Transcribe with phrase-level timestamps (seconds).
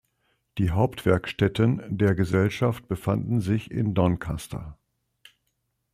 [0.57, 4.75] Die Hauptwerkstätten der Gesellschaft befanden sich in Doncaster.